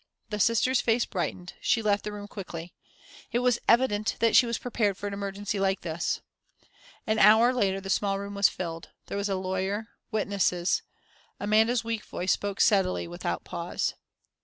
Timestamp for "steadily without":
12.61-13.41